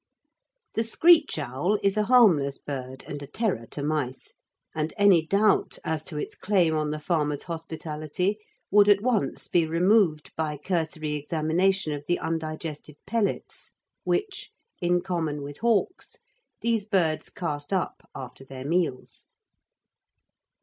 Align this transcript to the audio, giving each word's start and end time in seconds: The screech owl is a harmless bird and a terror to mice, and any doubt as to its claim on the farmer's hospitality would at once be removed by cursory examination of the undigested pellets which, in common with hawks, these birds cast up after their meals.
The 0.73 0.83
screech 0.83 1.37
owl 1.37 1.77
is 1.83 1.95
a 1.95 2.05
harmless 2.05 2.57
bird 2.57 3.03
and 3.07 3.21
a 3.21 3.27
terror 3.27 3.67
to 3.69 3.83
mice, 3.83 4.33
and 4.73 4.95
any 4.97 5.23
doubt 5.23 5.77
as 5.83 6.03
to 6.05 6.17
its 6.17 6.33
claim 6.33 6.75
on 6.75 6.89
the 6.89 6.97
farmer's 6.99 7.43
hospitality 7.43 8.39
would 8.71 8.89
at 8.89 9.01
once 9.03 9.47
be 9.47 9.63
removed 9.67 10.31
by 10.35 10.57
cursory 10.57 11.11
examination 11.13 11.93
of 11.93 12.03
the 12.07 12.17
undigested 12.17 12.95
pellets 13.05 13.73
which, 14.03 14.49
in 14.81 15.01
common 15.01 15.43
with 15.43 15.57
hawks, 15.59 16.15
these 16.61 16.83
birds 16.83 17.29
cast 17.29 17.71
up 17.71 18.09
after 18.15 18.43
their 18.43 18.65
meals. 18.65 19.25